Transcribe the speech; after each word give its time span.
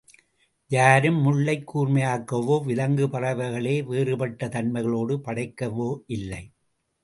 யாரும் 0.71 1.19
முள்ளைக் 1.25 1.63
கூர்மையாக்கவோ, 1.73 2.65
விலங்கு 2.65 3.07
பறவைகளே 3.07 3.83
வேறுபட்ட 3.83 4.47
தன்மைகளோடு 4.47 5.21
படைக்கவோ 5.25 5.97
இல்லை. 6.07 6.43